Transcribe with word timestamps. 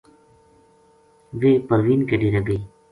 ویہ 1.39 1.59
پروین 1.69 2.05
کے 2.07 2.15
ڈیرے 2.21 2.41
گئی 2.47 2.61